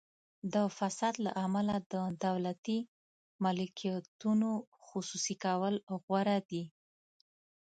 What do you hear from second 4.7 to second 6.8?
خصوصي کول غوره دي.